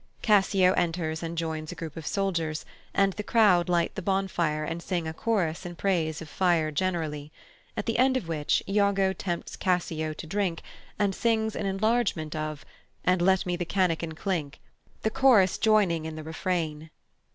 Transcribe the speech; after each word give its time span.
Cassio 0.23 0.73
enters 0.73 1.21
and 1.21 1.37
joins 1.37 1.71
a 1.71 1.75
group 1.75 1.95
of 1.95 2.07
soldiers, 2.07 2.65
and 2.91 3.13
the 3.13 3.21
crowd 3.23 3.69
light 3.69 3.93
the 3.93 4.01
bonfire 4.01 4.63
and 4.63 4.81
sing 4.81 5.07
a 5.07 5.13
chorus 5.13 5.63
in 5.63 5.75
praise 5.75 6.23
of 6.23 6.27
fire 6.27 6.71
generally; 6.71 7.31
at 7.77 7.85
the 7.85 7.99
end 7.99 8.17
of 8.17 8.27
which 8.27 8.63
Iago 8.67 9.13
tempts 9.13 9.55
Cassio 9.55 10.11
to 10.13 10.25
drink, 10.25 10.63
and 10.97 11.13
sings 11.13 11.55
an 11.55 11.67
enlargement 11.67 12.35
of 12.35 12.65
"And 13.05 13.21
let 13.21 13.45
me 13.45 13.55
the 13.55 13.63
canakin 13.63 14.15
clink," 14.15 14.59
the 15.03 15.11
chorus 15.11 15.59
joining 15.59 16.05
in 16.05 16.15
the 16.15 16.23
refrain. 16.23 16.89